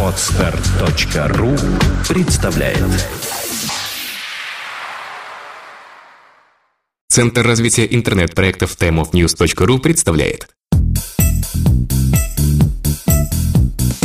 [0.00, 1.56] Отстар.ру
[2.08, 2.78] представляет.
[7.08, 10.53] Центр развития интернет-проектов timeofnews.ru представляет.